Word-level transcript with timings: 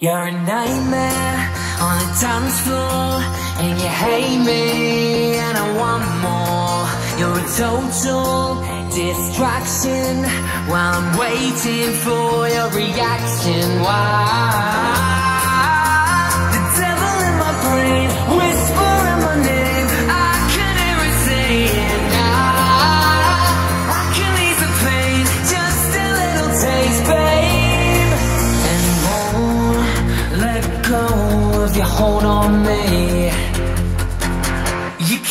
You're 0.00 0.28
a 0.28 0.30
nightmare 0.30 1.50
on 1.80 1.98
the 1.98 2.18
dance 2.20 2.60
floor 2.60 3.18
And 3.58 3.80
you 3.80 3.88
hate 3.88 4.38
me. 4.46 5.34
And 5.34 5.58
I 5.58 5.76
want 5.76 6.06
more. 6.22 6.86
You're 7.18 7.40
a 7.40 7.48
total 7.58 8.62
distraction 8.94 10.22
While 10.70 11.02
I'm 11.02 11.18
waiting 11.18 11.92
for 12.04 12.48
your 12.48 12.70
reaction. 12.70 13.80
Why? 13.82 14.77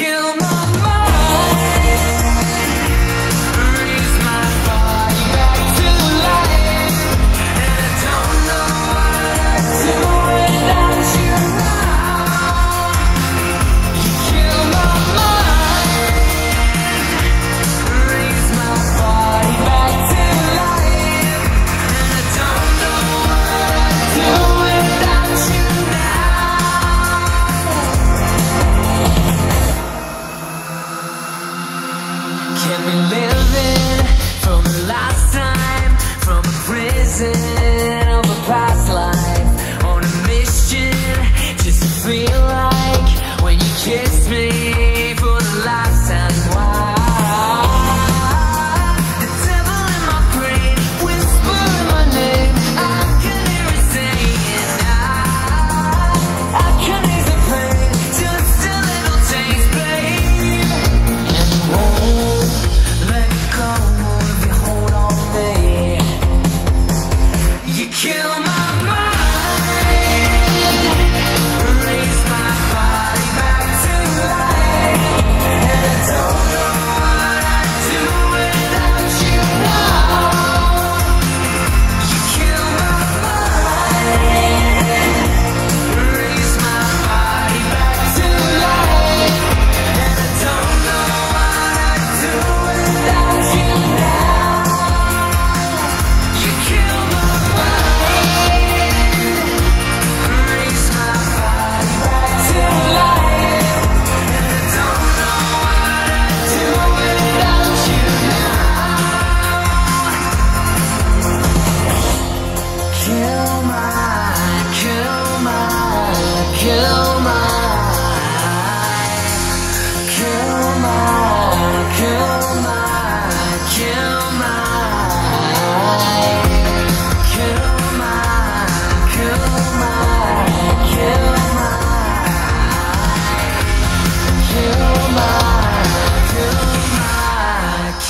kill 0.00 0.36
my 0.36 0.49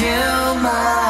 kill 0.00 0.54
my 0.54 1.09